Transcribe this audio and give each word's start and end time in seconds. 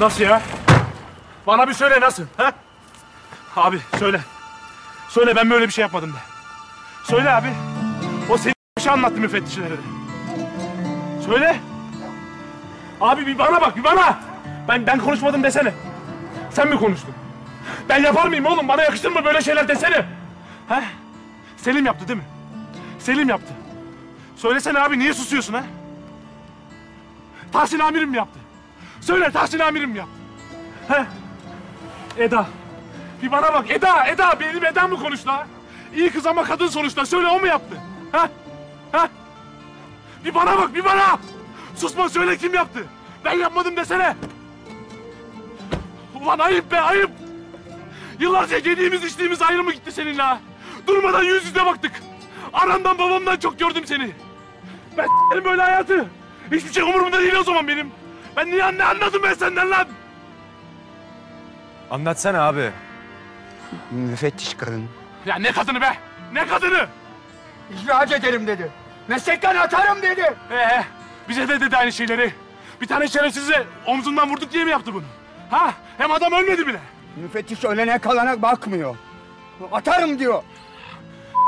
Nasıl 0.00 0.24
ya? 0.24 0.42
Bana 1.46 1.68
bir 1.68 1.72
söyle 1.72 2.00
nasıl? 2.00 2.24
Ha? 2.36 2.52
Abi 3.56 3.80
söyle. 3.98 4.20
Söyle 5.08 5.36
ben 5.36 5.50
böyle 5.50 5.66
bir 5.66 5.72
şey 5.72 5.82
yapmadım 5.82 6.12
de. 6.12 6.18
Söyle 7.04 7.30
abi. 7.30 7.48
O 8.30 8.38
senin 8.38 8.54
bir 8.78 8.82
şey 8.82 8.92
anlattı 8.92 9.20
müfettişlere 9.20 9.70
de. 9.70 9.76
Söyle. 11.26 11.56
Abi 13.00 13.26
bir 13.26 13.38
bana 13.38 13.60
bak 13.60 13.76
bir 13.76 13.84
bana. 13.84 14.18
Ben 14.68 14.86
ben 14.86 14.98
konuşmadım 14.98 15.42
desene. 15.42 15.72
Sen 16.50 16.68
mi 16.68 16.78
konuştun? 16.78 17.14
Ben 17.88 18.02
yapar 18.02 18.26
mıyım 18.28 18.46
oğlum? 18.46 18.68
Bana 18.68 18.82
yakıştır 18.82 19.10
mı 19.12 19.24
böyle 19.24 19.42
şeyler 19.42 19.68
desene? 19.68 20.06
Ha? 20.68 20.82
Selim 21.56 21.86
yaptı 21.86 22.08
değil 22.08 22.18
mi? 22.18 22.24
Selim 22.98 23.28
yaptı. 23.28 23.52
Söylesene 24.36 24.78
abi 24.80 24.98
niye 24.98 25.14
susuyorsun 25.14 25.54
ha? 25.54 25.64
Tahsin 27.52 27.78
amirim 27.78 28.10
mi 28.10 28.16
yaptı? 28.16 28.38
Söyle 29.06 29.30
Tahsin 29.30 29.58
amirim 29.58 29.90
mi 29.90 29.98
yaptı? 29.98 30.12
He? 30.88 31.06
Eda. 32.24 32.46
Bir 33.22 33.32
bana 33.32 33.52
bak 33.54 33.70
Eda, 33.70 34.06
Eda 34.06 34.40
benim 34.40 34.64
Eda 34.64 34.88
mı 34.88 35.00
konuştu 35.00 35.30
ha? 35.30 35.46
İyi 35.96 36.10
kız 36.10 36.26
ama 36.26 36.44
kadın 36.44 36.68
sonuçta. 36.68 37.06
Söyle 37.06 37.26
o 37.26 37.40
mu 37.40 37.46
yaptı? 37.46 37.76
Ha? 38.12 38.28
Ha? 38.92 39.08
Bir 40.24 40.34
bana 40.34 40.58
bak 40.58 40.74
bir 40.74 40.84
bana. 40.84 41.18
Susma 41.76 42.08
söyle 42.08 42.36
kim 42.36 42.54
yaptı? 42.54 42.84
Ben 43.24 43.32
yapmadım 43.32 43.76
desene. 43.76 44.16
Ulan 46.22 46.38
ayıp 46.38 46.72
be 46.72 46.80
ayıp. 46.80 47.10
Yıllarca 48.20 48.56
yediğimiz 48.56 49.04
içtiğimiz 49.04 49.42
ayrı 49.42 49.64
mı 49.64 49.72
gitti 49.72 49.92
seninle 49.92 50.22
ha? 50.22 50.40
Durmadan 50.86 51.22
yüz 51.22 51.46
yüze 51.46 51.66
baktık. 51.66 51.92
Anamdan 52.52 52.98
babamdan 52.98 53.36
çok 53.36 53.58
gördüm 53.58 53.86
seni. 53.86 54.10
Ben 54.96 55.06
böyle 55.44 55.62
hayatı. 55.62 56.06
Hiçbir 56.52 56.72
şey 56.72 56.82
umurumda 56.82 57.18
değil 57.18 57.34
o 57.34 57.42
zaman 57.42 57.68
benim. 57.68 57.90
Ben 58.36 58.50
niye 58.50 58.78
ne 58.78 58.84
anladım 58.84 59.22
ben 59.24 59.34
senden 59.34 59.70
lan? 59.70 59.86
Anlatsana 61.90 62.42
abi. 62.48 62.70
Müfettiş 63.90 64.54
kadın. 64.54 64.88
Ya 65.26 65.36
ne 65.36 65.52
kadını 65.52 65.80
be? 65.80 65.92
Ne 66.32 66.46
kadını? 66.46 66.86
İhraç 67.74 68.12
ederim 68.12 68.46
dedi. 68.46 68.70
Meslekten 69.08 69.56
atarım 69.56 70.02
dedi. 70.02 70.34
Ee, 70.52 70.84
bize 71.28 71.48
de 71.48 71.60
dedi 71.60 71.76
aynı 71.76 71.92
şeyleri. 71.92 72.32
Bir 72.80 72.86
tane 72.86 73.08
şerefsize 73.08 73.66
omzundan 73.86 74.30
vurduk 74.30 74.52
diye 74.52 74.64
mi 74.64 74.70
yaptı 74.70 74.94
bunu? 74.94 75.04
Ha? 75.50 75.72
Hem 75.98 76.10
adam 76.10 76.32
ölmedi 76.32 76.66
bile. 76.66 76.80
Müfettiş 77.16 77.64
ölene 77.64 77.98
kalana 77.98 78.42
bakmıyor. 78.42 78.96
Atarım 79.72 80.18
diyor. 80.18 80.42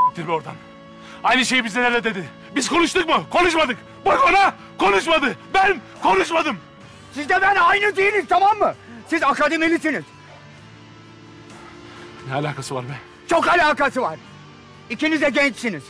Gittir 0.08 0.28
be 0.28 0.32
oradan. 0.32 0.54
Aynı 1.24 1.44
şeyi 1.44 1.64
bizlerle 1.64 2.04
dedi. 2.04 2.28
Biz 2.56 2.68
konuştuk 2.68 3.08
mu? 3.08 3.24
Konuşmadık. 3.30 3.78
Bak 4.06 4.28
ona 4.28 4.54
konuşmadı. 4.78 5.36
Ben 5.54 5.80
konuşmadım. 6.02 6.56
Siz 7.14 7.28
de 7.28 7.42
ben 7.42 7.56
aynı 7.56 7.96
değiliz 7.96 8.24
tamam 8.28 8.58
mı? 8.58 8.74
Siz 9.08 9.22
akademilisiniz. 9.22 10.04
Ne 12.28 12.34
alakası 12.34 12.74
var 12.74 12.84
be? 12.84 12.92
Çok 13.30 13.48
alakası 13.48 14.02
var. 14.02 14.18
İkiniz 14.90 15.20
de 15.22 15.28
gençsiniz. 15.30 15.82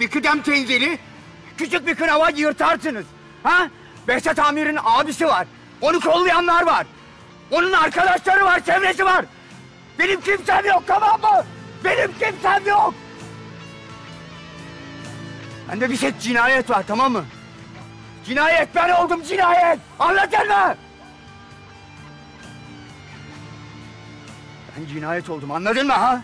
Bir 0.00 0.08
kıdem 0.10 0.42
tenzili, 0.42 0.98
küçük 1.58 1.86
bir 1.86 1.94
kınava 1.94 2.30
yırtarsınız. 2.30 3.04
Ha? 3.42 3.68
Behzat 4.08 4.38
Amir'in 4.38 4.78
abisi 4.84 5.26
var. 5.26 5.46
Onu 5.80 6.00
kollayanlar 6.00 6.66
var. 6.66 6.86
Onun 7.50 7.72
arkadaşları 7.72 8.44
var, 8.44 8.64
çevresi 8.64 9.04
var. 9.04 9.24
Benim 9.98 10.20
kimsem 10.20 10.64
yok 10.66 10.82
tamam 10.86 11.20
mı? 11.20 11.44
Benim 11.84 12.10
kimsem 12.18 12.66
yok. 12.66 12.94
Bende 15.68 15.90
bir 15.90 15.96
şey 15.96 16.18
cinayet 16.20 16.70
var 16.70 16.84
tamam 16.86 17.12
mı? 17.12 17.24
Cinayet 18.26 18.68
ben 18.74 18.88
oldum 18.90 19.22
cinayet. 19.22 19.78
Anladın 19.98 20.48
mı? 20.48 20.74
Ben 24.76 24.86
cinayet 24.86 25.30
oldum 25.30 25.50
anladın 25.50 25.86
mı 25.86 25.92
ha? 25.92 26.22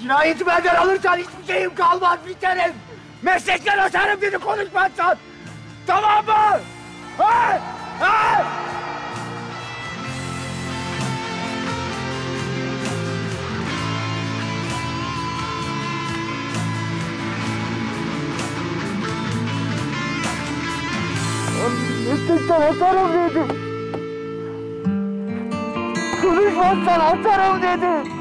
Cinayeti 0.00 0.46
benden 0.46 0.74
alırsan 0.74 1.16
hiçbir 1.16 1.52
şeyim 1.54 1.74
kalmaz 1.74 2.18
biterim. 2.28 2.74
Meslekten 3.22 3.78
atarım 3.78 4.22
beni 4.22 4.38
konuşmazsan. 4.38 5.16
Tamam 5.86 6.26
mı? 6.26 6.60
Meslekten 22.08 22.60
atarım 22.60 23.12
dedi. 23.12 23.42
Konuşmazsan 26.22 27.00
atarım 27.00 27.62
dedi. 27.62 28.17